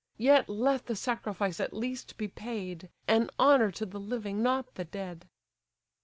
Yet 0.17 0.49
let 0.49 0.87
the 0.87 0.95
sacrifice 0.95 1.59
at 1.59 1.75
least 1.75 2.17
be 2.17 2.27
paid, 2.27 2.89
An 3.07 3.29
honour 3.39 3.69
to 3.73 3.85
the 3.85 3.99
living, 3.99 4.41
not 4.41 4.73
the 4.73 4.85
dead!" 4.85 5.29